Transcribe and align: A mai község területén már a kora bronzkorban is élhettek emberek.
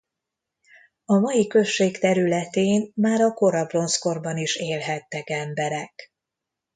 A 1.05 1.15
mai 1.19 1.47
község 1.47 1.97
területén 1.99 2.91
már 2.95 3.21
a 3.21 3.33
kora 3.33 3.65
bronzkorban 3.65 4.37
is 4.37 4.55
élhettek 4.55 5.29
emberek. 5.29 6.13